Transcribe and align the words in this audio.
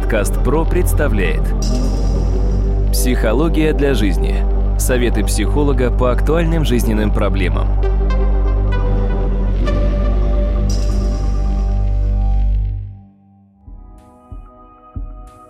Подкаст 0.00 0.44
ПРО 0.44 0.64
представляет 0.64 1.42
Психология 2.92 3.72
для 3.72 3.94
жизни. 3.94 4.44
Советы 4.78 5.24
психолога 5.24 5.90
по 5.90 6.12
актуальным 6.12 6.64
жизненным 6.64 7.12
проблемам. 7.12 7.66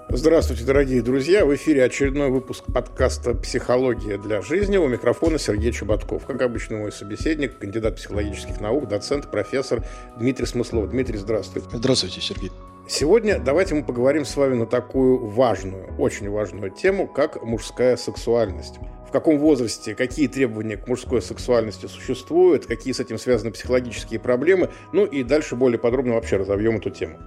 Здравствуйте, 0.09 0.65
дорогие 0.65 1.03
друзья! 1.03 1.45
В 1.45 1.55
эфире 1.55 1.85
очередной 1.85 2.31
выпуск 2.31 2.65
подкаста 2.73 3.35
«Психология 3.35 4.17
для 4.17 4.41
жизни». 4.41 4.79
У 4.79 4.89
микрофона 4.89 5.39
Сергей 5.39 5.73
Чеботков. 5.73 6.25
Как 6.25 6.41
обычно, 6.41 6.79
мой 6.79 6.91
собеседник, 6.91 7.59
кандидат 7.59 7.97
психологических 7.97 8.63
наук, 8.63 8.89
доцент, 8.89 9.31
профессор 9.31 9.85
Дмитрий 10.19 10.47
Смыслов. 10.47 10.89
Дмитрий, 10.89 11.19
здравствуйте. 11.19 11.69
Здравствуйте, 11.71 12.23
Сергей. 12.23 12.51
Сегодня 12.91 13.39
давайте 13.39 13.75
мы 13.75 13.85
поговорим 13.85 14.25
с 14.25 14.35
вами 14.35 14.55
на 14.55 14.65
такую 14.65 15.27
важную, 15.27 15.95
очень 15.99 16.31
важную 16.31 16.71
тему, 16.71 17.07
как 17.07 17.43
мужская 17.45 17.99
сексуальность. 17.99 18.77
В 19.07 19.11
каком 19.11 19.39
возрасте, 19.39 19.95
какие 19.95 20.27
требования 20.27 20.79
к 20.79 20.89
мужской 20.89 21.21
сексуальности 21.21 21.85
существуют, 21.85 22.65
какие 22.65 22.95
с 22.95 23.01
этим 23.01 23.19
связаны 23.19 23.51
психологические 23.51 24.21
проблемы, 24.21 24.71
ну 24.95 25.05
и 25.05 25.23
дальше 25.23 25.55
более 25.55 25.79
подробно 25.79 26.15
вообще 26.15 26.39
разовьем 26.39 26.79
эту 26.79 26.89
тему. 26.89 27.19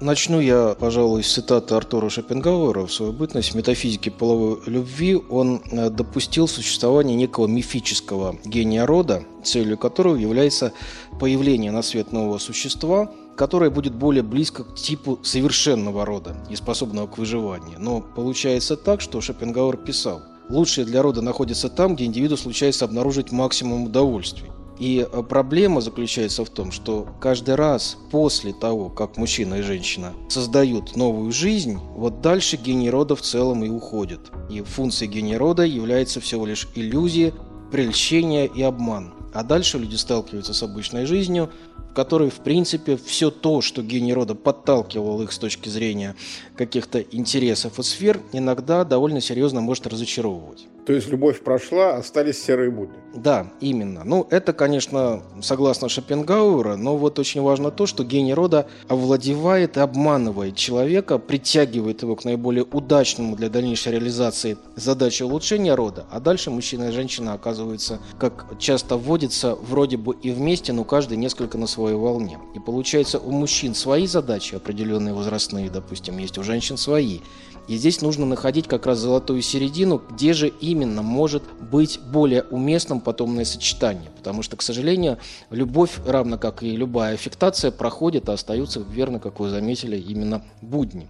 Начну 0.00 0.40
я, 0.40 0.74
пожалуй, 0.78 1.22
с 1.22 1.34
цитаты 1.34 1.74
Артура 1.74 2.08
Шопенгауэра 2.08 2.86
в 2.86 2.92
свою 2.92 3.12
бытность. 3.12 3.50
В 3.50 3.56
метафизике 3.56 4.10
половой 4.10 4.58
любви 4.64 5.16
он 5.28 5.60
э, 5.70 5.90
допустил 5.90 6.48
существование 6.48 7.14
некого 7.14 7.46
мифического 7.46 8.36
гения 8.44 8.86
рода, 8.86 9.24
целью 9.44 9.76
которого 9.76 10.16
является 10.16 10.72
появление 11.20 11.72
на 11.72 11.82
свет 11.82 12.12
нового 12.12 12.38
существа, 12.38 13.12
которое 13.38 13.70
будет 13.70 13.94
более 13.94 14.24
близко 14.24 14.64
к 14.64 14.74
типу 14.74 15.20
совершенного 15.22 16.04
рода 16.04 16.36
и 16.50 16.56
способного 16.56 17.06
к 17.06 17.18
выживанию. 17.18 17.78
Но 17.78 18.00
получается 18.00 18.76
так, 18.76 19.00
что 19.00 19.20
Шопенгауэр 19.20 19.76
писал, 19.76 20.22
лучшее 20.50 20.84
для 20.84 21.02
рода 21.02 21.22
находится 21.22 21.68
там, 21.68 21.94
где 21.94 22.04
индивиду 22.04 22.36
случается 22.36 22.84
обнаружить 22.84 23.30
максимум 23.30 23.84
удовольствий. 23.84 24.50
И 24.80 25.06
э, 25.10 25.22
проблема 25.22 25.80
заключается 25.80 26.44
в 26.44 26.50
том, 26.50 26.72
что 26.72 27.06
каждый 27.20 27.54
раз 27.54 27.96
после 28.10 28.52
того, 28.52 28.88
как 28.88 29.16
мужчина 29.16 29.54
и 29.56 29.62
женщина 29.62 30.14
создают 30.28 30.96
новую 30.96 31.30
жизнь, 31.30 31.78
вот 31.94 32.20
дальше 32.20 32.56
гений 32.56 32.90
рода 32.90 33.14
в 33.14 33.22
целом 33.22 33.64
и 33.64 33.68
уходит. 33.68 34.32
И 34.50 34.62
функцией 34.62 35.12
гения 35.12 35.38
рода 35.38 35.62
является 35.62 36.20
всего 36.20 36.44
лишь 36.44 36.66
иллюзия, 36.74 37.32
прельщение 37.70 38.46
и 38.46 38.62
обман. 38.62 39.14
А 39.32 39.44
дальше 39.44 39.78
люди 39.78 39.94
сталкиваются 39.94 40.54
с 40.54 40.62
обычной 40.62 41.06
жизнью, 41.06 41.50
которой, 41.98 42.30
в 42.30 42.38
принципе, 42.44 42.96
все 42.96 43.28
то, 43.28 43.60
что 43.60 43.82
гений 43.82 44.14
рода 44.14 44.36
подталкивал 44.36 45.20
их 45.22 45.32
с 45.32 45.38
точки 45.38 45.68
зрения 45.68 46.14
каких-то 46.56 47.00
интересов 47.00 47.80
и 47.80 47.82
сфер, 47.82 48.20
иногда 48.32 48.84
довольно 48.84 49.20
серьезно 49.20 49.60
может 49.60 49.88
разочаровывать. 49.88 50.68
То 50.88 50.94
есть 50.94 51.08
любовь 51.08 51.42
прошла, 51.42 51.96
остались 51.96 52.42
серые 52.42 52.70
будни. 52.70 52.94
Да, 53.14 53.52
именно. 53.60 54.04
Ну, 54.04 54.26
это, 54.30 54.54
конечно, 54.54 55.22
согласно 55.42 55.90
Шопенгауэра, 55.90 56.76
но 56.76 56.96
вот 56.96 57.18
очень 57.18 57.42
важно 57.42 57.70
то, 57.70 57.84
что 57.84 58.04
гений 58.04 58.32
рода 58.32 58.66
овладевает 58.88 59.76
и 59.76 59.80
обманывает 59.80 60.56
человека, 60.56 61.18
притягивает 61.18 62.00
его 62.00 62.16
к 62.16 62.24
наиболее 62.24 62.64
удачному 62.64 63.36
для 63.36 63.50
дальнейшей 63.50 63.92
реализации 63.92 64.56
задачи 64.76 65.22
улучшения 65.24 65.74
рода, 65.74 66.06
а 66.10 66.20
дальше 66.20 66.50
мужчина 66.50 66.88
и 66.88 66.92
женщина 66.92 67.34
оказываются, 67.34 67.98
как 68.18 68.46
часто 68.58 68.96
вводится, 68.96 69.56
вроде 69.56 69.98
бы 69.98 70.16
и 70.22 70.30
вместе, 70.30 70.72
но 70.72 70.84
каждый 70.84 71.18
несколько 71.18 71.58
на 71.58 71.66
своей 71.88 71.96
волне. 71.96 72.38
И 72.54 72.58
получается, 72.58 73.18
у 73.18 73.30
мужчин 73.30 73.74
свои 73.74 74.06
задачи, 74.06 74.54
определенные 74.54 75.14
возрастные, 75.14 75.70
допустим, 75.70 76.18
есть 76.18 76.36
у 76.38 76.42
женщин 76.42 76.76
свои. 76.76 77.20
И 77.66 77.76
здесь 77.76 78.00
нужно 78.00 78.24
находить 78.26 78.66
как 78.66 78.86
раз 78.86 78.98
золотую 78.98 79.42
середину, 79.42 80.02
где 80.10 80.32
же 80.32 80.48
именно 80.48 81.02
может 81.02 81.42
быть 81.60 82.00
более 82.00 82.42
уместным 82.42 83.00
потомное 83.00 83.44
сочетание. 83.44 84.10
Потому 84.16 84.42
что, 84.42 84.56
к 84.56 84.62
сожалению, 84.62 85.18
любовь, 85.50 85.98
равно 86.06 86.38
как 86.38 86.62
и 86.62 86.76
любая 86.76 87.14
аффектация, 87.14 87.70
проходит, 87.70 88.28
а 88.28 88.34
остаются, 88.34 88.80
верно, 88.80 89.18
как 89.18 89.40
вы 89.40 89.50
заметили, 89.50 89.98
именно 89.98 90.42
будни. 90.62 91.08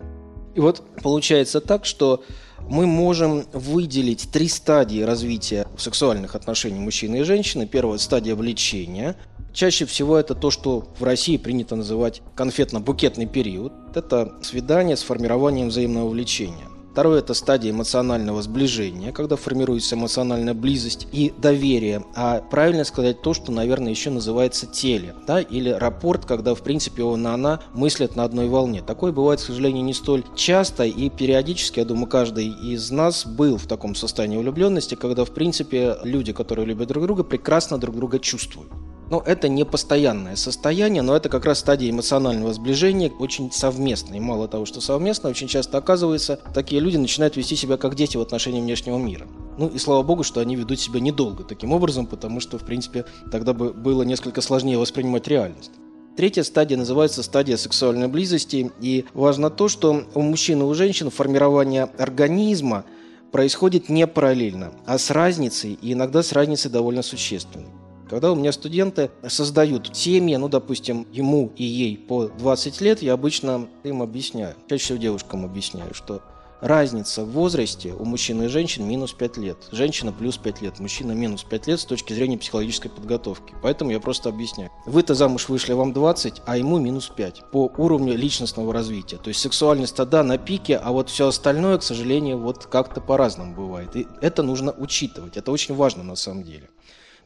И 0.54 0.60
вот 0.60 0.82
получается 1.02 1.60
так, 1.60 1.84
что 1.84 2.24
мы 2.68 2.86
можем 2.86 3.44
выделить 3.52 4.30
три 4.32 4.48
стадии 4.48 5.00
развития 5.02 5.66
сексуальных 5.76 6.34
отношений 6.34 6.80
мужчины 6.80 7.20
и 7.20 7.22
женщины. 7.22 7.66
Первая 7.66 7.98
стадия 7.98 8.34
влечения– 8.34 9.16
Чаще 9.52 9.86
всего 9.86 10.16
это 10.16 10.34
то, 10.34 10.50
что 10.50 10.88
в 10.98 11.04
России 11.04 11.36
принято 11.36 11.74
называть 11.74 12.22
конфетно-букетный 12.36 13.26
период. 13.26 13.72
Это 13.94 14.34
свидание 14.42 14.96
с 14.96 15.02
формированием 15.02 15.68
взаимного 15.68 16.08
влечения. 16.08 16.68
Второе– 16.92 17.18
это 17.20 17.32
стадия 17.32 17.70
эмоционального 17.70 18.42
сближения, 18.42 19.12
когда 19.12 19.36
формируется 19.36 19.94
эмоциональная 19.94 20.52
близость 20.52 21.06
и 21.12 21.32
доверие. 21.38 22.04
А 22.16 22.40
правильно 22.40 22.82
сказать 22.82 23.22
то, 23.22 23.34
что, 23.34 23.52
наверное, 23.52 23.90
еще 23.90 24.10
называется 24.10 24.66
теле, 24.66 25.14
да, 25.24 25.40
или 25.40 25.70
рапорт, 25.70 26.24
когда, 26.24 26.56
в 26.56 26.62
принципе, 26.62 27.04
он 27.04 27.24
и 27.24 27.30
она 27.30 27.60
мыслят 27.72 28.16
на 28.16 28.24
одной 28.24 28.48
волне. 28.48 28.82
Такое 28.82 29.12
бывает, 29.12 29.38
к 29.38 29.44
сожалению, 29.44 29.84
не 29.84 29.94
столь 29.94 30.24
часто 30.34 30.86
и 30.86 31.08
периодически, 31.08 31.78
я 31.78 31.84
думаю, 31.84 32.08
каждый 32.08 32.48
из 32.48 32.90
нас 32.90 33.24
был 33.24 33.58
в 33.58 33.68
таком 33.68 33.94
состоянии 33.94 34.36
влюбленности, 34.36 34.96
когда, 34.96 35.24
в 35.24 35.30
принципе, 35.30 35.98
люди, 36.02 36.32
которые 36.32 36.66
любят 36.66 36.88
друг 36.88 37.04
друга, 37.04 37.22
прекрасно 37.22 37.78
друг 37.78 37.94
друга 37.94 38.18
чувствуют. 38.18 38.72
Но 39.10 39.22
это 39.24 39.48
не 39.48 39.64
постоянное 39.64 40.36
состояние, 40.36 41.02
но 41.02 41.16
это 41.16 41.28
как 41.28 41.46
раз 41.46 41.60
стадия 41.60 41.90
эмоционального 41.90 42.52
сближения, 42.52 43.10
очень 43.10 43.50
совместное. 43.50 44.18
И 44.18 44.20
мало 44.20 44.48
того, 44.48 44.66
что 44.66 44.80
совместно, 44.80 45.30
очень 45.30 45.48
часто 45.48 45.78
оказывается, 45.78 46.38
такие 46.52 46.80
люди 46.80 46.96
начинают 46.96 47.36
вести 47.36 47.56
себя 47.56 47.76
как 47.76 47.94
дети 47.94 48.16
в 48.16 48.20
отношении 48.20 48.60
внешнего 48.60 48.98
мира. 48.98 49.26
Ну 49.56 49.68
и 49.68 49.78
слава 49.78 50.02
богу, 50.02 50.24
что 50.24 50.40
они 50.40 50.56
ведут 50.56 50.78
себя 50.78 51.00
недолго 51.00 51.42
таким 51.42 51.72
образом, 51.72 52.06
потому 52.06 52.40
что, 52.40 52.58
в 52.58 52.64
принципе, 52.64 53.06
тогда 53.32 53.54
бы 53.54 53.72
было 53.72 54.02
несколько 54.02 54.40
сложнее 54.40 54.78
воспринимать 54.78 55.26
реальность. 55.26 55.70
Третья 56.16 56.42
стадия 56.42 56.76
называется 56.76 57.22
стадия 57.22 57.56
сексуальной 57.56 58.08
близости. 58.08 58.72
И 58.80 59.04
важно 59.14 59.50
то, 59.50 59.68
что 59.68 60.04
у 60.14 60.20
мужчин 60.20 60.60
и 60.60 60.64
у 60.64 60.74
женщин 60.74 61.10
формирование 61.10 61.84
организма 61.96 62.84
происходит 63.30 63.88
не 63.88 64.06
параллельно, 64.06 64.72
а 64.84 64.98
с 64.98 65.10
разницей, 65.12 65.78
и 65.80 65.92
иногда 65.92 66.22
с 66.24 66.32
разницей 66.32 66.70
довольно 66.70 67.02
существенной. 67.02 67.68
Когда 68.08 68.32
у 68.32 68.34
меня 68.34 68.52
студенты 68.52 69.10
создают 69.26 69.94
семьи, 69.94 70.36
ну, 70.36 70.48
допустим, 70.48 71.06
ему 71.12 71.52
и 71.56 71.64
ей 71.64 71.98
по 71.98 72.28
20 72.28 72.80
лет, 72.80 73.02
я 73.02 73.12
обычно 73.12 73.68
им 73.84 74.02
объясняю, 74.02 74.54
чаще 74.68 74.84
всего 74.84 74.98
девушкам 74.98 75.44
объясняю, 75.44 75.92
что 75.92 76.22
разница 76.60 77.24
в 77.24 77.30
возрасте 77.30 77.92
у 77.92 78.04
мужчин 78.04 78.42
и 78.42 78.48
женщин 78.48 78.86
минус 78.86 79.12
5 79.12 79.36
лет. 79.36 79.58
Женщина 79.72 80.12
плюс 80.12 80.38
5 80.38 80.62
лет, 80.62 80.80
мужчина 80.80 81.12
минус 81.12 81.44
5 81.44 81.66
лет 81.66 81.80
с 81.80 81.84
точки 81.84 82.12
зрения 82.14 82.38
психологической 82.38 82.90
подготовки. 82.90 83.54
Поэтому 83.62 83.90
я 83.90 84.00
просто 84.00 84.30
объясняю. 84.30 84.70
Вы-то 84.86 85.14
замуж 85.14 85.48
вышли, 85.48 85.72
вам 85.72 85.92
20, 85.92 86.42
а 86.46 86.56
ему 86.56 86.78
минус 86.78 87.12
5 87.14 87.50
по 87.52 87.70
уровню 87.76 88.16
личностного 88.16 88.72
развития. 88.72 89.18
То 89.18 89.28
есть 89.28 89.40
сексуальность 89.40 89.94
тогда 89.94 90.22
на 90.22 90.38
пике, 90.38 90.76
а 90.76 90.92
вот 90.92 91.10
все 91.10 91.28
остальное, 91.28 91.78
к 91.78 91.82
сожалению, 91.82 92.38
вот 92.38 92.66
как-то 92.66 93.00
по-разному 93.00 93.54
бывает. 93.54 93.94
И 93.94 94.06
это 94.20 94.42
нужно 94.42 94.72
учитывать. 94.72 95.36
Это 95.36 95.52
очень 95.52 95.74
важно 95.74 96.02
на 96.02 96.16
самом 96.16 96.42
деле. 96.42 96.68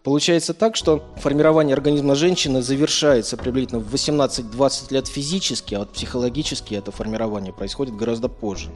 Получается 0.03 0.53
так, 0.53 0.75
что 0.75 1.05
формирование 1.17 1.75
организма 1.75 2.17
женщины 2.17 2.61
завершается 2.61 3.37
приблизительно 3.37 3.81
в 3.81 3.95
18-20 3.95 4.93
лет 4.93 5.07
физически, 5.07 5.77
а 5.77 5.81
вот 5.81 5.91
психологически 5.91 6.75
это 6.75 6.91
формирование 6.91 7.53
происходит 7.53 7.95
гораздо 7.95 8.29
позже 8.29 8.71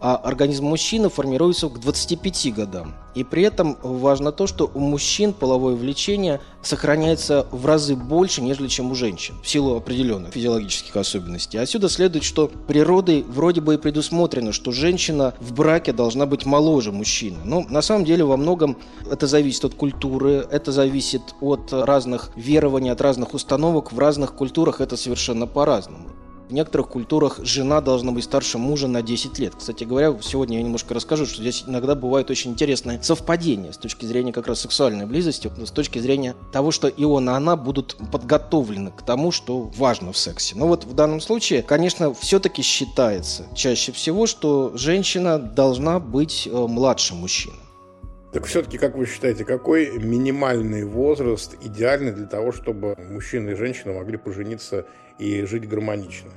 а 0.00 0.16
организм 0.16 0.66
мужчины 0.66 1.08
формируется 1.08 1.68
к 1.68 1.80
25 1.80 2.54
годам. 2.54 2.94
И 3.14 3.24
при 3.24 3.44
этом 3.44 3.78
важно 3.82 4.30
то, 4.30 4.46
что 4.46 4.70
у 4.74 4.78
мужчин 4.78 5.32
половое 5.32 5.74
влечение 5.74 6.40
сохраняется 6.62 7.46
в 7.50 7.64
разы 7.64 7.96
больше, 7.96 8.42
нежели 8.42 8.68
чем 8.68 8.90
у 8.90 8.94
женщин, 8.94 9.36
в 9.42 9.48
силу 9.48 9.74
определенных 9.74 10.34
физиологических 10.34 10.94
особенностей. 10.96 11.56
Отсюда 11.56 11.88
следует, 11.88 12.24
что 12.24 12.48
природой 12.48 13.22
вроде 13.22 13.62
бы 13.62 13.74
и 13.74 13.78
предусмотрено, 13.78 14.52
что 14.52 14.70
женщина 14.70 15.32
в 15.40 15.54
браке 15.54 15.94
должна 15.94 16.26
быть 16.26 16.44
моложе 16.44 16.92
мужчины. 16.92 17.38
Но 17.42 17.62
на 17.62 17.80
самом 17.80 18.04
деле 18.04 18.24
во 18.24 18.36
многом 18.36 18.76
это 19.10 19.26
зависит 19.26 19.64
от 19.64 19.74
культуры, 19.74 20.46
это 20.50 20.70
зависит 20.70 21.22
от 21.40 21.72
разных 21.72 22.30
верований, 22.36 22.90
от 22.90 23.00
разных 23.00 23.32
установок. 23.32 23.92
В 23.92 23.98
разных 23.98 24.34
культурах 24.34 24.82
это 24.82 24.98
совершенно 24.98 25.46
по-разному. 25.46 26.10
В 26.48 26.52
некоторых 26.52 26.88
культурах 26.88 27.40
жена 27.42 27.80
должна 27.80 28.12
быть 28.12 28.22
старше 28.22 28.56
мужа 28.56 28.86
на 28.86 29.02
10 29.02 29.36
лет. 29.40 29.54
Кстати 29.58 29.82
говоря, 29.82 30.16
сегодня 30.22 30.58
я 30.58 30.62
немножко 30.62 30.94
расскажу, 30.94 31.26
что 31.26 31.42
здесь 31.42 31.64
иногда 31.66 31.96
бывает 31.96 32.30
очень 32.30 32.52
интересное 32.52 33.02
совпадение 33.02 33.72
с 33.72 33.76
точки 33.76 34.06
зрения 34.06 34.32
как 34.32 34.46
раз 34.46 34.60
сексуальной 34.60 35.06
близости, 35.06 35.50
с 35.64 35.70
точки 35.72 35.98
зрения 35.98 36.36
того, 36.52 36.70
что 36.70 36.86
и 36.86 37.02
он, 37.02 37.28
и 37.28 37.32
она 37.32 37.56
будут 37.56 37.96
подготовлены 38.12 38.92
к 38.92 39.02
тому, 39.02 39.32
что 39.32 39.72
важно 39.76 40.12
в 40.12 40.16
сексе. 40.16 40.54
Но 40.54 40.68
вот 40.68 40.84
в 40.84 40.94
данном 40.94 41.20
случае, 41.20 41.62
конечно, 41.62 42.14
все-таки 42.14 42.62
считается 42.62 43.46
чаще 43.56 43.90
всего, 43.90 44.26
что 44.26 44.70
женщина 44.76 45.40
должна 45.40 45.98
быть 45.98 46.46
э, 46.46 46.56
младше 46.56 47.14
мужчины. 47.14 47.56
Так 48.32 48.44
все-таки, 48.44 48.78
как 48.78 48.96
вы 48.96 49.06
считаете, 49.06 49.44
какой 49.44 49.98
минимальный 49.98 50.84
возраст 50.84 51.56
идеальный 51.62 52.12
для 52.12 52.26
того, 52.26 52.52
чтобы 52.52 52.94
мужчина 52.98 53.50
и 53.50 53.54
женщина 53.54 53.94
могли 53.94 54.16
пожениться 54.16 54.86
и 55.18 55.44
жить 55.44 55.68
гармонично? 55.68 56.30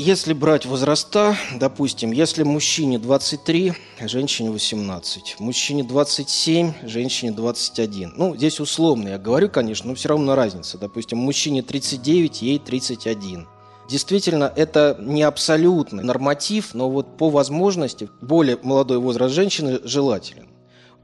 если 0.00 0.32
брать 0.32 0.64
возраста, 0.64 1.36
допустим, 1.56 2.10
если 2.12 2.42
мужчине 2.42 2.98
23, 2.98 3.74
женщине 4.06 4.50
18, 4.50 5.36
мужчине 5.40 5.84
27, 5.84 6.72
женщине 6.84 7.32
21. 7.32 8.14
Ну, 8.16 8.34
здесь 8.34 8.60
условно 8.60 9.08
я 9.08 9.18
говорю, 9.18 9.50
конечно, 9.50 9.90
но 9.90 9.94
все 9.94 10.08
равно 10.08 10.34
разница. 10.34 10.78
Допустим, 10.78 11.18
мужчине 11.18 11.62
39, 11.62 12.40
ей 12.40 12.58
31. 12.58 13.46
Действительно, 13.90 14.50
это 14.56 14.96
не 15.02 15.22
абсолютный 15.22 16.02
норматив, 16.02 16.72
но 16.72 16.88
вот 16.88 17.18
по 17.18 17.28
возможности 17.28 18.08
более 18.22 18.58
молодой 18.62 18.98
возраст 18.98 19.34
женщины 19.34 19.80
желателен. 19.84 20.49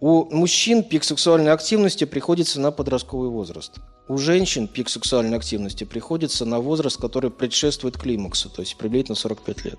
У 0.00 0.26
мужчин 0.34 0.82
пик 0.82 1.04
сексуальной 1.04 1.52
активности 1.52 2.04
приходится 2.04 2.60
на 2.60 2.70
подростковый 2.70 3.30
возраст. 3.30 3.76
У 4.08 4.18
женщин 4.18 4.68
пик 4.68 4.90
сексуальной 4.90 5.38
активности 5.38 5.84
приходится 5.84 6.44
на 6.44 6.60
возраст, 6.60 7.00
который 7.00 7.30
предшествует 7.30 7.96
климаксу, 7.96 8.50
то 8.50 8.60
есть 8.60 8.76
приблизительно 8.76 9.16
45 9.16 9.64
лет. 9.64 9.78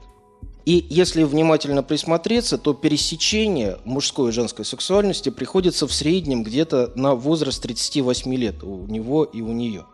И 0.66 0.86
если 0.90 1.24
внимательно 1.24 1.84
присмотреться, 1.84 2.58
то 2.58 2.74
пересечение 2.74 3.78
мужской 3.86 4.32
и 4.32 4.34
женской 4.34 4.66
сексуальности 4.66 5.30
приходится 5.30 5.88
в 5.88 5.94
среднем 5.94 6.44
где-то 6.44 6.92
на 6.96 7.16
возраст 7.16 7.62
38 7.62 8.34
лет 8.36 8.64
у 8.64 8.86
него 8.88 9.24
и 9.24 9.42
у 9.42 9.54
нее. 9.54 9.86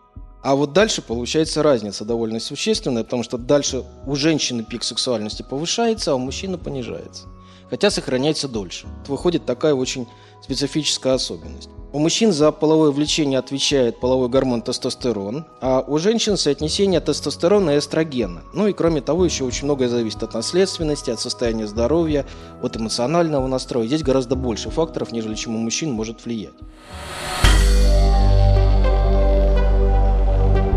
А 0.42 0.56
вот 0.56 0.74
дальше 0.74 1.02
получается 1.02 1.64
разница 1.64 2.06
довольно 2.06 2.40
существенная, 2.40 3.04
потому 3.04 3.24
что 3.24 3.38
дальше 3.38 3.84
у 4.08 4.16
женщины 4.16 4.64
пик 4.64 4.84
сексуальности 4.84 5.46
повышается, 5.48 6.14
а 6.14 6.16
у 6.16 6.20
мужчины 6.20 6.58
понижается. 6.58 7.28
Хотя 7.74 7.90
сохраняется 7.90 8.48
дольше. 8.48 8.86
Выходит 9.08 9.48
такая 9.48 9.74
очень 9.74 10.06
специфическая 10.44 11.16
особенность. 11.16 11.72
У 11.92 11.98
мужчин 11.98 12.32
за 12.32 12.52
половое 12.52 12.92
влечение 12.92 13.40
отвечает 13.40 14.00
половой 14.00 14.30
гормон 14.30 14.62
тестостерон, 14.62 15.48
а 15.60 15.84
у 15.88 15.98
женщин 15.98 16.38
соотнесение 16.38 17.00
тестостерона 17.00 17.72
и 17.72 17.80
эстрогена. 17.80 18.44
Ну 18.54 18.68
и 18.68 18.74
кроме 18.74 19.02
того, 19.02 19.26
еще 19.26 19.44
очень 19.44 19.66
многое 19.66 19.90
зависит 19.90 20.22
от 20.22 20.36
наследственности, 20.36 21.10
от 21.10 21.20
состояния 21.20 21.66
здоровья, 21.66 22.28
от 22.62 22.78
эмоционального 22.78 23.48
настроя. 23.48 23.88
Здесь 23.88 24.04
гораздо 24.04 24.36
больше 24.36 24.70
факторов, 24.70 25.12
нежели 25.12 25.34
чем 25.34 25.56
у 25.56 25.58
мужчин 25.58 25.90
может 25.90 26.24
влиять. 26.24 26.54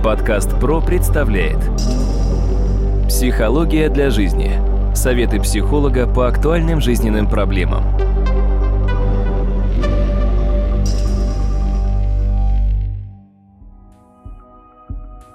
Подкаст 0.03 0.59
ПРО 0.59 0.81
представляет 0.81 1.59
Психология 3.07 3.91
для 3.91 4.09
жизни. 4.09 4.76
Советы 4.97 5.39
психолога 5.39 6.07
по 6.07 6.27
актуальным 6.27 6.81
жизненным 6.81 7.29
проблемам. 7.29 7.85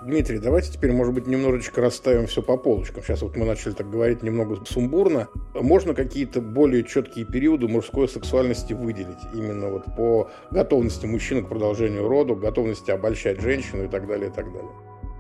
Дмитрий, 0.04 0.40
давайте 0.40 0.74
теперь, 0.74 0.92
может 0.92 1.14
быть, 1.14 1.28
немножечко 1.28 1.80
расставим 1.80 2.26
все 2.26 2.42
по 2.42 2.58
полочкам. 2.58 3.04
Сейчас 3.04 3.22
вот 3.22 3.38
мы 3.38 3.46
начали 3.46 3.74
так 3.74 3.90
говорить 3.90 4.24
немного 4.24 4.58
сумбурно. 4.66 5.28
Можно 5.54 5.94
какие-то 5.94 6.42
более 6.42 6.84
четкие 6.84 7.26
периоды 7.26 7.68
мужской 7.68 8.10
сексуальности 8.10 8.74
выделить? 8.74 9.20
Именно 9.32 9.70
вот 9.70 9.86
по 9.96 10.32
готовности 10.50 11.06
мужчины 11.06 11.44
к 11.44 11.50
продолжению 11.50 12.08
рода, 12.08 12.34
готовности 12.34 12.90
обольщать 12.90 13.40
женщину 13.40 13.86
и 13.86 13.88
так 13.88 14.08
далее, 14.08 14.30
и 14.30 14.34
так 14.34 14.52
далее. 14.52 14.72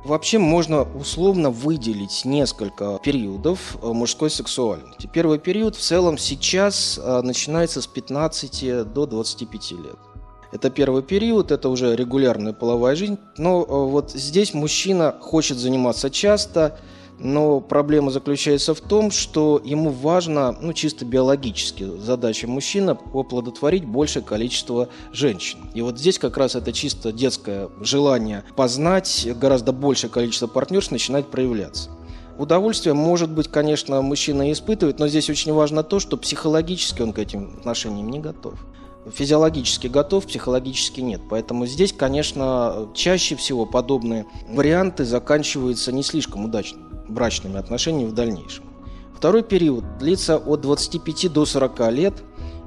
Вообще 0.03 0.39
можно 0.39 0.81
условно 0.95 1.51
выделить 1.51 2.25
несколько 2.25 2.99
периодов 3.03 3.77
э, 3.81 3.87
мужской 3.87 4.31
сексуальности. 4.31 5.07
Первый 5.11 5.37
период 5.37 5.75
в 5.75 5.79
целом 5.79 6.17
сейчас 6.17 6.99
э, 7.01 7.21
начинается 7.21 7.81
с 7.81 7.87
15 7.87 8.91
до 8.93 9.05
25 9.05 9.71
лет. 9.73 9.97
Это 10.51 10.69
первый 10.69 11.03
период, 11.03 11.51
это 11.51 11.69
уже 11.69 11.95
регулярная 11.95 12.51
половая 12.51 12.95
жизнь. 12.95 13.19
Но 13.37 13.61
э, 13.61 13.65
вот 13.67 14.11
здесь 14.11 14.55
мужчина 14.55 15.15
хочет 15.21 15.57
заниматься 15.57 16.09
часто, 16.09 16.79
но 17.23 17.59
проблема 17.59 18.11
заключается 18.11 18.73
в 18.73 18.81
том, 18.81 19.11
что 19.11 19.61
ему 19.63 19.89
важно, 19.91 20.55
ну 20.61 20.73
чисто 20.73 21.05
биологически, 21.05 21.83
задача 21.99 22.47
мужчины 22.47 22.97
оплодотворить 23.13 23.85
большее 23.85 24.23
количество 24.23 24.89
женщин. 25.11 25.59
И 25.73 25.81
вот 25.81 25.99
здесь 25.99 26.17
как 26.19 26.37
раз 26.37 26.55
это 26.55 26.73
чисто 26.73 27.11
детское 27.11 27.69
желание 27.79 28.43
познать 28.55 29.27
гораздо 29.39 29.71
большее 29.71 30.09
количество 30.09 30.47
партнерств 30.47 30.91
начинает 30.91 31.27
проявляться. 31.27 31.89
Удовольствие, 32.37 32.95
может 32.95 33.29
быть, 33.29 33.49
конечно, 33.49 34.01
мужчина 34.01 34.51
испытывает, 34.51 34.99
но 34.99 35.07
здесь 35.07 35.29
очень 35.29 35.53
важно 35.53 35.83
то, 35.83 35.99
что 35.99 36.17
психологически 36.17 37.01
он 37.01 37.13
к 37.13 37.19
этим 37.19 37.55
отношениям 37.59 38.09
не 38.09 38.19
готов 38.19 38.55
физиологически 39.11 39.87
готов, 39.87 40.27
психологически 40.27 41.01
нет. 41.01 41.21
Поэтому 41.27 41.65
здесь, 41.65 41.91
конечно, 41.91 42.87
чаще 42.93 43.35
всего 43.35 43.65
подобные 43.65 44.27
варианты 44.47 45.05
заканчиваются 45.05 45.91
не 45.91 46.03
слишком 46.03 46.45
удачно 46.45 46.90
брачными 47.11 47.57
отношениями 47.57 48.09
в 48.09 48.13
дальнейшем. 48.13 48.65
Второй 49.15 49.43
период 49.43 49.83
длится 49.99 50.37
от 50.37 50.61
25 50.61 51.31
до 51.31 51.45
40 51.45 51.91
лет, 51.91 52.13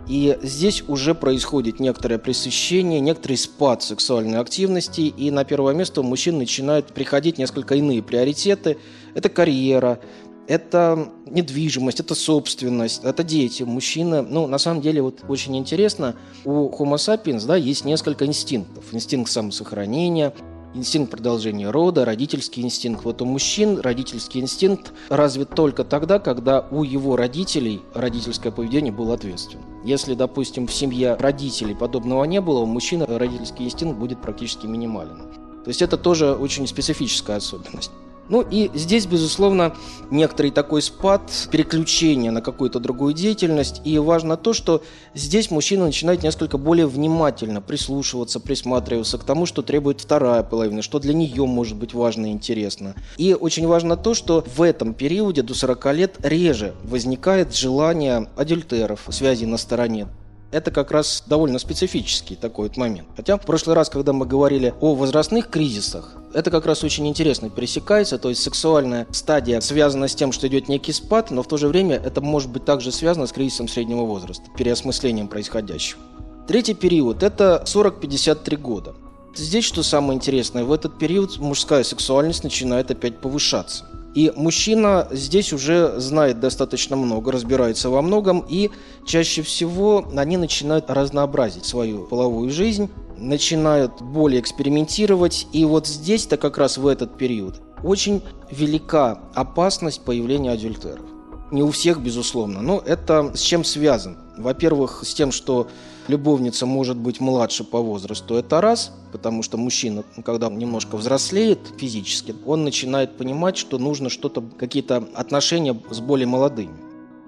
и 0.07 0.39
здесь 0.43 0.85
уже 0.87 1.15
происходит 1.15 1.81
некоторое 1.81 2.19
пресыщение, 2.19 3.01
некоторый 3.01 3.37
спад 3.37 3.83
сексуальной 3.83 4.39
активности, 4.39 5.01
и 5.01 5.31
на 5.31 5.45
первое 5.45 5.75
место 5.75 6.03
у 6.03 6.05
мужчин 6.05 6.39
начинают 6.39 6.89
приходить 6.89 7.39
несколько 7.39 7.75
иные 7.75 8.03
приоритеты. 8.03 8.77
Это 9.15 9.29
карьера, 9.31 9.99
это 10.47 11.09
недвижимость, 11.27 12.01
это 12.01 12.15
собственность, 12.15 13.03
это 13.03 13.25
дети, 13.25 13.63
мужчина. 13.63 14.23
Ну, 14.23 14.47
на 14.47 14.59
самом 14.59 14.83
деле, 14.83 15.01
вот 15.01 15.21
очень 15.27 15.57
интересно, 15.57 16.15
у 16.45 16.69
Homo 16.69 16.97
sapiens, 16.97 17.47
да, 17.47 17.57
есть 17.57 17.85
несколько 17.85 18.27
инстинктов. 18.27 18.85
Инстинкт 18.93 19.31
самосохранения, 19.31 20.35
инстинкт 20.75 21.11
продолжения 21.11 21.71
рода, 21.71 22.05
родительский 22.05 22.63
инстинкт. 22.63 23.05
Вот 23.05 23.23
у 23.23 23.25
мужчин 23.25 23.81
родительский 23.81 24.41
инстинкт 24.41 24.93
развит 25.09 25.51
только 25.51 25.85
тогда, 25.85 26.19
когда 26.19 26.67
у 26.71 26.83
его 26.83 27.17
родителей 27.17 27.83
родительское 27.95 28.53
поведение 28.53 28.93
было 28.93 29.15
ответственным. 29.15 29.65
Если, 29.85 30.15
допустим, 30.15 30.67
в 30.67 30.73
семье 30.73 31.15
родителей 31.15 31.75
подобного 31.75 32.25
не 32.25 32.41
было, 32.41 32.61
у 32.61 32.67
мужчины 32.67 33.07
родительский 33.07 33.67
инстинкт 33.67 33.99
будет 33.99 34.21
практически 34.21 34.67
минимален. 34.67 35.19
То 35.65 35.69
есть 35.69 35.81
это 35.81 35.97
тоже 35.97 36.35
очень 36.35 36.67
специфическая 36.67 37.39
особенность. 37.39 37.91
Ну 38.29 38.43
и 38.49 38.71
здесь, 38.75 39.07
безусловно, 39.07 39.75
некоторый 40.11 40.51
такой 40.51 40.83
спад, 40.83 41.31
переключение 41.51 42.31
на 42.31 42.41
какую-то 42.41 42.81
другую 42.81 43.15
деятельность. 43.15 43.83
И 43.85 43.99
важно 43.99 44.37
то, 44.37 44.53
что 44.53 44.83
здесь 45.15 45.51
мужчина 45.51 45.87
начинает 45.87 46.23
несколько 46.23 46.59
более 46.59 46.87
внимательно 46.87 47.61
прислушиваться, 47.61 48.41
присматриваться 48.41 49.19
к 49.19 49.25
тому, 49.25 49.47
что 49.47 49.63
требует 49.63 50.01
вторая 50.01 50.43
половина, 50.43 50.83
что 50.83 50.99
для 50.99 51.15
нее 51.15 51.45
может 51.47 51.77
быть 51.77 51.95
важно 51.95 52.27
и 52.27 52.31
интересно. 52.31 52.95
И 53.17 53.35
очень 53.35 53.67
важно 53.67 53.97
то, 53.97 54.15
что 54.15 54.45
в 54.57 54.63
этом 54.63 54.95
периоде 54.95 55.43
до 55.43 55.55
40 55.55 55.95
лет 55.95 56.17
реже 56.21 56.75
возникает 56.85 57.55
желание 57.55 58.29
адюльтеров, 58.37 59.07
связи 59.11 59.45
на 59.45 59.59
стороне 59.59 60.09
это 60.55 60.71
как 60.71 60.93
раз 60.93 61.25
довольно 61.27 61.59
специфический 61.59 62.37
такой 62.37 62.69
вот 62.69 62.77
момент. 62.77 63.09
Хотя 63.17 63.37
в 63.37 63.41
прошлый 63.41 63.75
раз, 63.75 63.91
когда 63.91 64.13
мы 64.13 64.25
говорили 64.25 64.73
о 64.81 64.95
возрастных 64.95 65.51
кризисах, 65.51 66.15
это 66.33 66.53
как 66.53 66.65
раз 66.65 66.85
очень 66.85 67.09
интересно 67.09 67.51
пересекается, 67.51 68.19
то 68.19 68.29
есть 68.29 68.41
сексуальная 68.41 69.09
стадия 69.11 69.61
связана 69.61 70.07
с 70.07 70.15
тем, 70.15 70.31
что 70.31 70.47
идет 70.47 70.69
некий 70.69 70.93
спад, 70.93 71.33
но 71.33 71.43
в 71.43 71.49
то 71.49 71.57
же 71.57 71.67
время 71.67 71.97
это 71.97 72.21
может 72.21 72.51
быть 72.51 72.65
также 72.65 72.93
связано 72.93 73.27
с 73.27 73.33
кризисом 73.33 73.67
среднего 73.67 74.05
возраста, 74.05 74.45
переосмыслением 74.57 75.27
происходящего. 75.27 76.01
Третий 76.47 76.75
период– 76.75 77.23
это 77.25 77.65
40-53 77.67 78.57
года. 78.57 78.95
Здесь 79.35 79.65
что 79.65 79.83
самое 79.83 80.17
интересное, 80.17 80.63
в 80.63 80.73
этот 80.73 80.99
период 80.99 81.39
мужская 81.39 81.83
сексуальность 81.83 82.45
начинает 82.45 82.93
опять 82.93 83.19
повышаться. 83.19 83.87
И 84.15 84.33
мужчина 84.37 85.09
здесь 85.11 85.53
уже 85.53 85.99
знает 85.99 86.39
достаточно 86.39 86.95
много, 86.95 87.33
разбирается 87.33 87.91
во 87.91 88.01
многом, 88.01 88.45
и 88.49 88.71
чаще 89.05 89.43
всего 89.43 90.07
они 90.17 90.37
начинают 90.37 90.89
разнообразить 90.89 91.65
свою 91.65 92.07
половую 92.07 92.51
жизнь, 92.51 92.91
начинают 93.19 94.01
более 94.01 94.41
экспериментировать. 94.41 95.49
И 95.53 95.65
вот 95.65 95.89
здесь-то 95.89 96.37
как 96.37 96.59
раз 96.59 96.79
в 96.79 96.87
этот 96.87 97.17
период 97.17 97.61
очень 97.83 98.23
велика 98.51 99.21
опасность 99.35 100.03
появления 100.05 100.53
адюльтеров. 100.53 101.05
Не 101.51 101.63
у 101.63 101.71
всех, 101.71 102.01
безусловно, 102.01 102.63
но 102.63 102.83
это 102.85 103.33
с 103.35 103.41
чем 103.41 103.65
связано? 103.65 104.17
Во-первых, 104.39 105.03
с 105.05 105.13
тем, 105.13 105.33
что 105.33 105.69
любовница 106.09 106.67
может 106.67 106.97
быть 106.97 107.21
младше 107.21 107.65
по 107.65 107.81
возрасту, 107.81 108.35
это 108.35 108.61
раз, 108.61 108.93
потому 109.13 109.43
что 109.43 109.57
мужчина, 109.57 110.05
когда 110.25 110.49
немножко 110.49 110.97
взрослеет 110.97 111.61
физически, 111.77 112.35
он 112.47 112.65
начинает 112.65 113.17
понимать, 113.17 113.57
что 113.57 113.79
нужно 113.79 114.09
что-то, 114.09 114.43
какие-то 114.59 115.09
отношения 115.15 115.81
с 115.91 116.01
более 116.01 116.27
молодыми. 116.27 116.75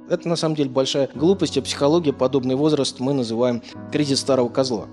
Это 0.09 0.29
на 0.29 0.37
самом 0.37 0.55
деле 0.55 0.71
большая 0.71 1.09
глупость, 1.15 1.59
а 1.59 1.63
психология 1.63 2.13
подобный 2.13 2.55
возраст 2.55 3.01
мы 3.01 3.13
называем 3.13 3.63
кризис 3.91 4.21
старого 4.21 4.49
козла. 4.49 4.87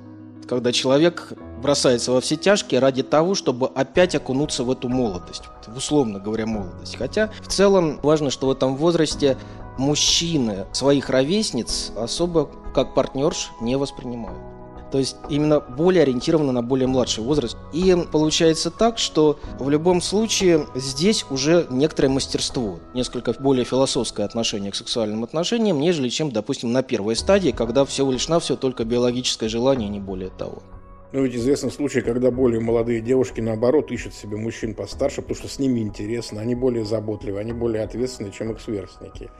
Когда 0.47 0.71
человек 0.71 1.33
бросается 1.61 2.11
во 2.11 2.19
все 2.19 2.35
тяжкие 2.35 2.79
ради 2.79 3.03
того, 3.03 3.35
чтобы 3.35 3.67
опять 3.67 4.15
окунуться 4.15 4.63
в 4.63 4.71
эту 4.71 4.89
молодость, 4.89 5.43
условно 5.75 6.19
говоря, 6.19 6.45
молодость. 6.45 6.97
Хотя 6.97 7.31
в 7.41 7.47
целом 7.47 7.99
важно, 8.03 8.29
что 8.29 8.47
в 8.47 8.51
этом 8.51 8.75
возрасте 8.75 9.37
мужчины 9.77 10.65
своих 10.71 11.09
ровесниц 11.09 11.91
особо 11.95 12.49
как 12.73 12.93
партнерш 12.93 13.51
не 13.61 13.75
воспринимают. 13.77 14.39
То 14.93 14.99
есть 14.99 15.15
именно 15.27 15.59
более 15.59 16.03
ориентировано 16.03 16.51
на 16.51 16.61
более 16.61 16.87
младший 16.87 17.23
возраст. 17.23 17.57
И 17.73 17.97
получается 18.11 18.69
так, 18.69 18.99
что 18.99 19.39
в 19.59 19.67
любом 19.71 20.01
случае 20.01 20.67
здесь 20.75 21.25
уже 21.31 21.65
некоторое 21.71 22.09
мастерство, 22.09 22.79
несколько 22.93 23.33
более 23.33 23.65
философское 23.65 24.23
отношение 24.23 24.71
к 24.71 24.75
сексуальным 24.75 25.23
отношениям, 25.23 25.79
нежели 25.79 26.09
чем, 26.09 26.31
допустим, 26.31 26.71
на 26.71 26.83
первой 26.83 27.15
стадии, 27.15 27.49
когда 27.49 27.85
всего 27.85 28.11
лишь 28.11 28.27
на 28.27 28.39
все 28.39 28.55
только 28.55 28.85
биологическое 28.85 29.49
желание, 29.49 29.89
не 29.89 29.99
более 29.99 30.29
того. 30.29 30.61
Ну, 31.11 31.23
ведь 31.23 31.35
известны 31.35 31.71
случаи, 31.71 32.01
когда 32.01 32.29
более 32.29 32.59
молодые 32.59 33.01
девушки, 33.01 33.41
наоборот, 33.41 33.91
ищут 33.91 34.13
себе 34.13 34.37
мужчин 34.37 34.75
постарше, 34.75 35.21
потому 35.21 35.37
что 35.37 35.47
с 35.47 35.57
ними 35.57 35.79
интересно, 35.79 36.41
они 36.41 36.53
более 36.53 36.85
заботливы, 36.85 37.39
они 37.39 37.51
более 37.51 37.83
ответственны, 37.83 38.31
чем 38.31 38.51
их 38.51 38.61
сверстники. 38.61 39.31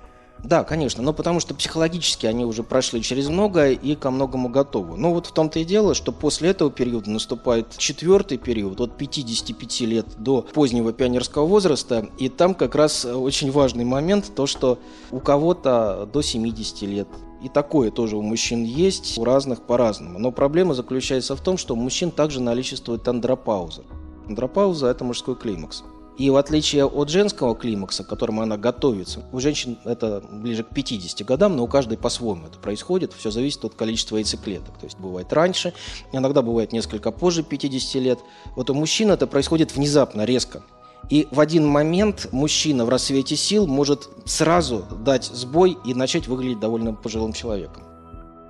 Да, 0.43 0.65
конечно, 0.65 1.01
но 1.01 1.13
потому 1.13 1.39
что 1.39 1.55
психологически 1.55 2.25
они 2.25 2.43
уже 2.43 2.63
прошли 2.63 3.01
через 3.01 3.29
многое 3.29 3.71
и 3.71 3.95
ко 3.95 4.11
многому 4.11 4.49
готовы. 4.49 4.97
Но 4.97 5.13
вот 5.13 5.27
в 5.27 5.31
том-то 5.31 5.59
и 5.59 5.63
дело, 5.63 5.93
что 5.93 6.11
после 6.11 6.49
этого 6.49 6.69
периода 6.69 7.09
наступает 7.09 7.77
четвертый 7.77 8.37
период, 8.37 8.81
от 8.81 8.97
55 8.97 9.81
лет 9.81 10.05
до 10.17 10.41
позднего 10.41 10.91
пионерского 10.91 11.45
возраста, 11.45 12.09
и 12.17 12.27
там 12.27 12.55
как 12.55 12.75
раз 12.75 13.05
очень 13.05 13.51
важный 13.51 13.85
момент, 13.85 14.31
то, 14.35 14.45
что 14.45 14.79
у 15.11 15.19
кого-то 15.19 16.09
до 16.11 16.21
70 16.21 16.81
лет, 16.81 17.07
и 17.41 17.47
такое 17.47 17.89
тоже 17.89 18.17
у 18.17 18.21
мужчин 18.21 18.63
есть, 18.63 19.17
у 19.17 19.23
разных 19.23 19.61
по-разному. 19.61 20.19
Но 20.19 20.31
проблема 20.31 20.73
заключается 20.73 21.37
в 21.37 21.41
том, 21.41 21.57
что 21.57 21.73
у 21.73 21.77
мужчин 21.77 22.11
также 22.11 22.41
наличествует 22.41 23.07
андропауза. 23.07 23.83
Андропауза– 24.27 24.87
это 24.89 25.03
мужской 25.03 25.35
климакс. 25.35 25.83
И 26.17 26.29
в 26.29 26.35
отличие 26.35 26.85
от 26.85 27.09
женского 27.09 27.55
климакса, 27.55 28.03
к 28.03 28.07
которому 28.07 28.41
она 28.41 28.57
готовится, 28.57 29.23
у 29.31 29.39
женщин 29.39 29.77
это 29.83 30.23
ближе 30.31 30.63
к 30.63 30.69
50 30.69 31.25
годам, 31.25 31.55
но 31.55 31.63
у 31.63 31.67
каждой 31.67 31.97
по-своему 31.97 32.47
это 32.47 32.59
происходит. 32.59 33.13
Все 33.13 33.31
зависит 33.31 33.65
от 33.65 33.73
количества 33.73 34.17
яйцеклеток. 34.17 34.77
То 34.77 34.85
есть 34.85 34.99
бывает 34.99 35.33
раньше, 35.33 35.73
иногда 36.11 36.41
бывает 36.41 36.71
несколько 36.71 37.11
позже 37.11 37.43
50 37.43 37.95
лет. 37.95 38.19
Вот 38.55 38.69
у 38.69 38.73
мужчин 38.73 39.11
это 39.11 39.25
происходит 39.25 39.75
внезапно, 39.75 40.23
резко. 40.25 40.63
И 41.09 41.27
в 41.31 41.39
один 41.39 41.67
момент 41.67 42.29
мужчина 42.31 42.85
в 42.85 42.89
рассвете 42.89 43.35
сил 43.35 43.67
может 43.67 44.07
сразу 44.25 44.85
дать 45.03 45.25
сбой 45.25 45.77
и 45.83 45.93
начать 45.93 46.27
выглядеть 46.27 46.59
довольно 46.59 46.93
пожилым 46.93 47.33
человеком 47.33 47.83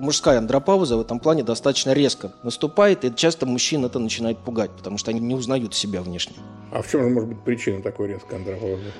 мужская 0.03 0.37
андропауза 0.37 0.97
в 0.97 1.01
этом 1.01 1.19
плане 1.19 1.43
достаточно 1.43 1.93
резко 1.93 2.31
наступает, 2.43 3.05
и 3.05 3.15
часто 3.15 3.45
мужчин 3.45 3.85
это 3.85 3.99
начинает 3.99 4.37
пугать, 4.37 4.71
потому 4.71 4.97
что 4.97 5.11
они 5.11 5.19
не 5.19 5.33
узнают 5.33 5.73
себя 5.73 6.01
внешне. 6.01 6.35
А 6.71 6.81
в 6.81 6.89
чем 6.89 7.03
же 7.03 7.09
может 7.09 7.29
быть 7.29 7.43
причина 7.43 7.81
такой 7.81 8.09
резкой 8.09 8.39
андропаузы? 8.39 8.91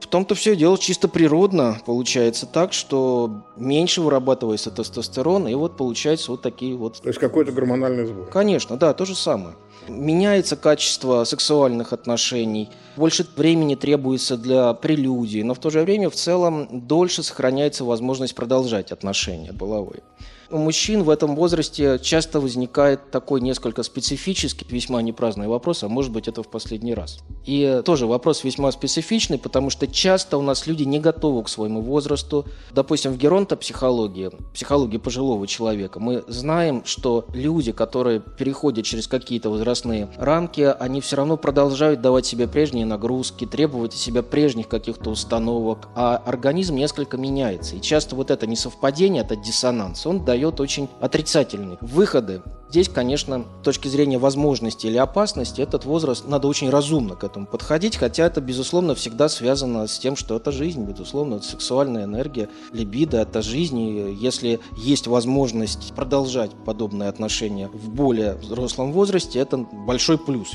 В 0.00 0.06
том-то 0.06 0.34
все 0.34 0.54
дело 0.54 0.78
чисто 0.78 1.08
природно. 1.08 1.78
Получается 1.86 2.46
так, 2.46 2.74
что 2.74 3.42
меньше 3.56 4.02
вырабатывается 4.02 4.70
тестостерон, 4.70 5.48
и 5.48 5.54
вот 5.54 5.76
получается 5.76 6.30
вот 6.30 6.42
такие 6.42 6.76
вот... 6.76 7.00
То 7.00 7.08
есть 7.08 7.18
какой-то 7.18 7.52
гормональный 7.52 8.06
сбой? 8.06 8.26
Конечно, 8.30 8.76
да, 8.76 8.92
то 8.92 9.06
же 9.06 9.14
самое. 9.14 9.56
Меняется 9.88 10.56
качество 10.56 11.24
сексуальных 11.24 11.92
отношений, 11.92 12.70
больше 12.96 13.26
времени 13.36 13.74
требуется 13.74 14.36
для 14.36 14.74
прелюдии, 14.74 15.42
но 15.42 15.54
в 15.54 15.58
то 15.58 15.70
же 15.70 15.80
время 15.80 16.10
в 16.10 16.14
целом 16.14 16.68
дольше 16.86 17.22
сохраняется 17.22 17.84
возможность 17.84 18.34
продолжать 18.34 18.92
отношения 18.92 19.52
половые. 19.52 20.02
У 20.50 20.58
мужчин 20.58 21.02
в 21.02 21.10
этом 21.10 21.36
возрасте 21.36 21.98
часто 22.02 22.38
возникает 22.40 23.10
такой 23.10 23.40
несколько 23.40 23.82
специфический, 23.82 24.66
весьма 24.68 25.00
непраздный 25.02 25.48
вопрос, 25.48 25.82
а 25.82 25.88
может 25.88 26.12
быть 26.12 26.28
это 26.28 26.42
в 26.42 26.48
последний 26.48 26.94
раз. 26.94 27.20
И 27.46 27.82
тоже 27.84 28.06
вопрос 28.06 28.44
весьма 28.44 28.70
специфичный, 28.72 29.38
потому 29.38 29.70
что 29.70 29.86
часто 29.86 30.36
у 30.36 30.42
нас 30.42 30.66
люди 30.66 30.82
не 30.84 31.00
готовы 31.00 31.42
к 31.42 31.48
своему 31.48 31.80
возрасту. 31.80 32.46
Допустим, 32.72 33.12
в 33.12 33.18
геронтопсихологии, 33.18 34.30
психологии 34.52 34.98
пожилого 34.98 35.46
человека, 35.46 35.98
мы 35.98 36.24
знаем, 36.28 36.82
что 36.84 37.26
люди, 37.32 37.72
которые 37.72 38.20
переходят 38.20 38.84
через 38.84 39.08
какие-то 39.08 39.50
возрастные 39.50 40.08
рамки, 40.16 40.74
они 40.78 41.00
все 41.00 41.16
равно 41.16 41.36
продолжают 41.36 42.00
давать 42.00 42.26
себе 42.26 42.46
прежние 42.46 42.86
нагрузки, 42.86 43.46
требовать 43.46 43.94
от 43.94 43.98
себя 43.98 44.22
прежних 44.22 44.68
каких-то 44.68 45.10
установок, 45.10 45.88
а 45.94 46.16
организм 46.16 46.76
несколько 46.76 47.16
меняется. 47.16 47.76
И 47.76 47.80
часто 47.80 48.14
вот 48.14 48.30
это 48.30 48.46
несовпадение, 48.46 49.22
это 49.22 49.36
диссонанс, 49.36 50.06
он 50.06 50.24
дает 50.24 50.33
очень 50.42 50.88
отрицательные 51.00 51.78
выходы. 51.80 52.42
Здесь, 52.70 52.88
конечно, 52.88 53.44
с 53.60 53.64
точки 53.64 53.86
зрения 53.88 54.18
возможности 54.18 54.88
или 54.88 54.96
опасности, 54.96 55.60
этот 55.60 55.84
возраст 55.84 56.26
надо 56.26 56.48
очень 56.48 56.70
разумно 56.70 57.14
к 57.14 57.22
этому 57.22 57.46
подходить, 57.46 57.96
хотя 57.96 58.26
это, 58.26 58.40
безусловно, 58.40 58.94
всегда 58.94 59.28
связано 59.28 59.86
с 59.86 59.98
тем, 59.98 60.16
что 60.16 60.36
это 60.36 60.50
жизнь, 60.50 60.82
безусловно, 60.84 61.36
это 61.36 61.44
сексуальная 61.44 62.04
энергия, 62.04 62.48
либидо, 62.72 63.18
это 63.18 63.42
жизнь, 63.42 63.78
и 63.78 64.14
если 64.14 64.58
есть 64.76 65.06
возможность 65.06 65.94
продолжать 65.94 66.50
подобные 66.64 67.08
отношения 67.08 67.68
в 67.68 67.90
более 67.90 68.34
взрослом 68.34 68.92
возрасте, 68.92 69.38
это 69.38 69.58
большой 69.58 70.18
плюс. 70.18 70.54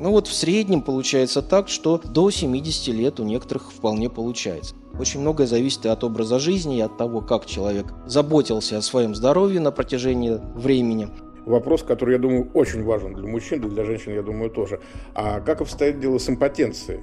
Ну 0.00 0.12
вот 0.12 0.28
в 0.28 0.32
среднем 0.32 0.82
получается 0.82 1.42
так, 1.42 1.68
что 1.68 1.98
до 1.98 2.30
70 2.30 2.94
лет 2.94 3.18
у 3.18 3.24
некоторых 3.24 3.72
вполне 3.72 4.08
получается. 4.08 4.76
Очень 4.98 5.20
многое 5.20 5.48
зависит 5.48 5.86
и 5.86 5.88
от 5.88 6.04
образа 6.04 6.38
жизни, 6.38 6.78
и 6.78 6.80
от 6.80 6.96
того, 6.96 7.20
как 7.20 7.46
человек 7.46 7.86
заботился 8.06 8.78
о 8.78 8.82
своем 8.82 9.16
здоровье 9.16 9.58
на 9.58 9.72
протяжении 9.72 10.40
времени. 10.54 11.08
Вопрос, 11.46 11.82
который, 11.82 12.12
я 12.12 12.18
думаю, 12.18 12.48
очень 12.54 12.84
важен 12.84 13.14
для 13.14 13.26
мужчин, 13.26 13.60
да 13.60 13.68
для 13.68 13.84
женщин, 13.84 14.14
я 14.14 14.22
думаю, 14.22 14.50
тоже. 14.50 14.80
А 15.14 15.40
как 15.40 15.62
обстоит 15.62 15.98
дело 15.98 16.18
с 16.18 16.28
импотенцией? 16.28 17.00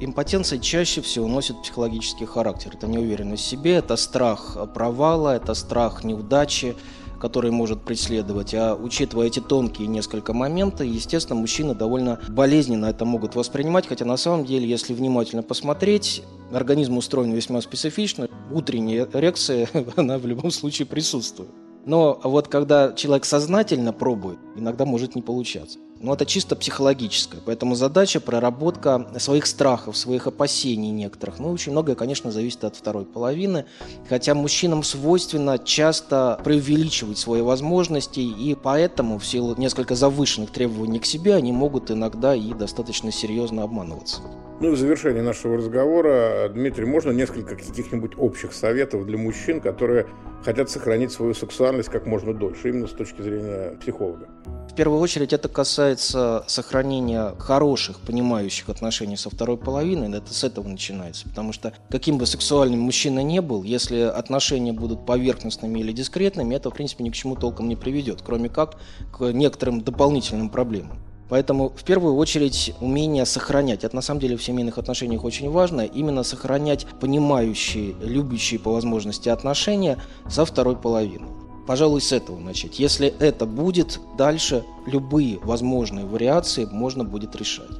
Импотенция 0.00 0.58
чаще 0.58 1.00
всего 1.00 1.28
носит 1.28 1.62
психологический 1.62 2.24
характер. 2.24 2.72
Это 2.74 2.88
неуверенность 2.88 3.44
в 3.44 3.46
себе, 3.46 3.74
это 3.74 3.94
страх 3.96 4.56
провала, 4.74 5.36
это 5.36 5.54
страх 5.54 6.02
неудачи, 6.02 6.74
который 7.22 7.52
может 7.52 7.82
преследовать. 7.82 8.52
А 8.52 8.74
учитывая 8.74 9.28
эти 9.28 9.38
тонкие 9.38 9.86
несколько 9.86 10.32
моменты, 10.32 10.84
естественно, 10.84 11.38
мужчины 11.38 11.72
довольно 11.72 12.18
болезненно 12.28 12.86
это 12.86 13.04
могут 13.04 13.36
воспринимать, 13.36 13.86
хотя 13.86 14.04
на 14.04 14.16
самом 14.16 14.44
деле, 14.44 14.68
если 14.68 14.92
внимательно 14.92 15.44
посмотреть, 15.44 16.24
организм 16.52 16.96
устроен 16.96 17.30
весьма 17.30 17.60
специфично. 17.60 18.28
Утренняя 18.50 19.06
эрекция, 19.12 19.68
она 19.96 20.18
в 20.18 20.26
любом 20.26 20.50
случае 20.50 20.86
присутствует. 20.86 21.50
Но 21.86 22.20
вот 22.24 22.48
когда 22.48 22.92
человек 22.92 23.24
сознательно 23.24 23.92
пробует, 23.92 24.38
иногда 24.56 24.84
может 24.84 25.14
не 25.14 25.22
получаться. 25.22 25.78
Но 26.02 26.14
это 26.14 26.26
чисто 26.26 26.56
психологическое. 26.56 27.38
Поэтому 27.46 27.76
задача 27.76 28.20
проработка 28.20 29.06
своих 29.18 29.46
страхов, 29.46 29.96
своих 29.96 30.26
опасений 30.26 30.90
некоторых. 30.90 31.38
Ну, 31.38 31.50
очень 31.52 31.70
многое, 31.70 31.94
конечно, 31.94 32.32
зависит 32.32 32.64
от 32.64 32.74
второй 32.74 33.04
половины. 33.04 33.66
Хотя 34.08 34.34
мужчинам 34.34 34.82
свойственно 34.82 35.58
часто 35.58 36.40
преувеличивать 36.42 37.18
свои 37.18 37.40
возможности, 37.40 38.18
и 38.18 38.56
поэтому 38.60 39.18
в 39.18 39.26
силу 39.26 39.54
несколько 39.56 39.94
завышенных 39.94 40.50
требований 40.50 40.98
к 40.98 41.06
себе 41.06 41.36
они 41.36 41.52
могут 41.52 41.92
иногда 41.92 42.34
и 42.34 42.52
достаточно 42.52 43.12
серьезно 43.12 43.62
обманываться. 43.62 44.22
Ну 44.60 44.68
и 44.68 44.74
в 44.74 44.78
завершении 44.78 45.20
нашего 45.20 45.56
разговора, 45.56 46.48
Дмитрий, 46.48 46.84
можно 46.84 47.10
несколько 47.10 47.56
каких-нибудь 47.56 48.12
общих 48.16 48.52
советов 48.52 49.06
для 49.06 49.18
мужчин, 49.18 49.60
которые 49.60 50.06
хотят 50.44 50.70
сохранить 50.70 51.12
свою 51.12 51.34
сексуальность 51.34 51.88
как 51.88 52.06
можно 52.06 52.32
дольше, 52.34 52.68
именно 52.68 52.86
с 52.86 52.92
точки 52.92 53.22
зрения 53.22 53.76
психолога? 53.80 54.28
В 54.72 54.74
первую 54.74 55.00
очередь 55.00 55.34
это 55.34 55.50
касается 55.50 56.44
сохранения 56.46 57.34
хороших, 57.38 58.00
понимающих 58.00 58.70
отношений 58.70 59.18
со 59.18 59.28
второй 59.28 59.58
половиной. 59.58 60.16
Это 60.16 60.32
с 60.32 60.44
этого 60.44 60.66
начинается. 60.66 61.28
Потому 61.28 61.52
что 61.52 61.74
каким 61.90 62.16
бы 62.16 62.24
сексуальным 62.24 62.80
мужчина 62.80 63.22
не 63.22 63.42
был, 63.42 63.64
если 63.64 64.00
отношения 64.00 64.72
будут 64.72 65.04
поверхностными 65.04 65.78
или 65.80 65.92
дискретными, 65.92 66.54
это, 66.54 66.70
в 66.70 66.72
принципе, 66.72 67.04
ни 67.04 67.10
к 67.10 67.14
чему 67.14 67.36
толком 67.36 67.68
не 67.68 67.76
приведет, 67.76 68.22
кроме 68.22 68.48
как 68.48 68.78
к 69.12 69.30
некоторым 69.30 69.82
дополнительным 69.82 70.48
проблемам. 70.48 70.98
Поэтому 71.28 71.68
в 71.68 71.84
первую 71.84 72.16
очередь 72.16 72.74
умение 72.80 73.26
сохранять. 73.26 73.84
Это 73.84 73.94
на 73.94 74.02
самом 74.02 74.20
деле 74.20 74.38
в 74.38 74.42
семейных 74.42 74.78
отношениях 74.78 75.22
очень 75.24 75.50
важно. 75.50 75.82
Именно 75.82 76.22
сохранять 76.22 76.86
понимающие, 76.98 77.94
любящие 78.00 78.58
по 78.58 78.72
возможности 78.72 79.28
отношения 79.28 79.98
со 80.30 80.46
второй 80.46 80.76
половиной. 80.76 81.41
Пожалуй, 81.66 82.00
с 82.00 82.12
этого 82.12 82.38
начать. 82.38 82.78
Если 82.78 83.08
это 83.18 83.46
будет, 83.46 84.00
дальше 84.18 84.64
любые 84.86 85.38
возможные 85.38 86.06
вариации 86.06 86.64
можно 86.70 87.04
будет 87.04 87.36
решать. 87.36 87.70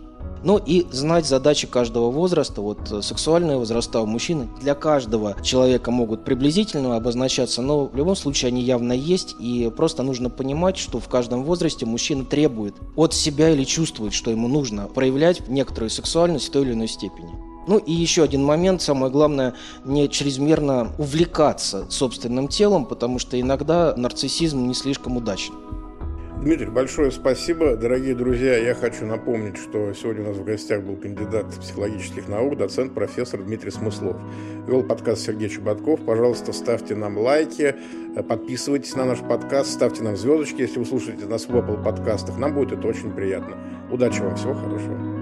Ну 0.44 0.58
и 0.58 0.86
знать 0.90 1.26
задачи 1.26 1.66
каждого 1.66 2.10
возраста. 2.10 2.60
Вот 2.60 2.90
э, 2.90 3.00
сексуальные 3.00 3.58
возраста 3.58 4.00
у 4.00 4.06
мужчин 4.06 4.48
для 4.60 4.74
каждого 4.74 5.36
человека 5.42 5.90
могут 5.90 6.24
приблизительно 6.24 6.96
обозначаться, 6.96 7.62
но 7.62 7.86
в 7.86 7.96
любом 7.96 8.16
случае 8.16 8.48
они 8.48 8.62
явно 8.62 8.92
есть. 8.92 9.36
И 9.38 9.70
просто 9.76 10.02
нужно 10.02 10.30
понимать, 10.30 10.76
что 10.78 10.98
в 10.98 11.08
каждом 11.08 11.44
возрасте 11.44 11.86
мужчина 11.86 12.24
требует 12.24 12.74
от 12.96 13.14
себя 13.14 13.50
или 13.50 13.64
чувствует, 13.64 14.12
что 14.12 14.30
ему 14.30 14.48
нужно 14.48 14.88
проявлять 14.88 15.48
некоторую 15.48 15.90
сексуальность 15.90 16.48
в 16.48 16.50
той 16.50 16.62
или 16.62 16.72
иной 16.72 16.88
степени. 16.88 17.51
Ну 17.66 17.78
и 17.78 17.92
еще 17.92 18.22
один 18.22 18.44
момент, 18.44 18.82
самое 18.82 19.12
главное, 19.12 19.54
не 19.84 20.08
чрезмерно 20.08 20.92
увлекаться 20.98 21.86
собственным 21.90 22.48
телом, 22.48 22.86
потому 22.86 23.18
что 23.18 23.40
иногда 23.40 23.94
нарциссизм 23.96 24.66
не 24.66 24.74
слишком 24.74 25.16
удачен. 25.16 25.54
Дмитрий, 26.42 26.66
большое 26.66 27.12
спасибо. 27.12 27.76
Дорогие 27.76 28.16
друзья, 28.16 28.56
я 28.56 28.74
хочу 28.74 29.06
напомнить, 29.06 29.56
что 29.56 29.92
сегодня 29.92 30.24
у 30.24 30.28
нас 30.30 30.36
в 30.36 30.44
гостях 30.44 30.82
был 30.82 30.96
кандидат 30.96 31.46
психологических 31.60 32.26
наук, 32.26 32.56
доцент, 32.56 32.94
профессор 32.94 33.44
Дмитрий 33.44 33.70
Смыслов. 33.70 34.16
Вел 34.66 34.82
подкаст 34.82 35.22
Сергей 35.22 35.48
Чеботков. 35.48 36.04
Пожалуйста, 36.04 36.52
ставьте 36.52 36.96
нам 36.96 37.16
лайки, 37.16 37.76
подписывайтесь 38.28 38.96
на 38.96 39.04
наш 39.04 39.20
подкаст, 39.20 39.70
ставьте 39.70 40.02
нам 40.02 40.16
звездочки, 40.16 40.62
если 40.62 40.80
вы 40.80 40.84
слушаете 40.84 41.26
нас 41.26 41.46
в 41.46 41.50
Apple 41.50 41.80
подкастах. 41.80 42.36
Нам 42.36 42.54
будет 42.54 42.72
это 42.72 42.88
очень 42.88 43.12
приятно. 43.12 43.56
Удачи 43.92 44.20
вам, 44.20 44.34
всего 44.34 44.54
хорошего. 44.54 45.21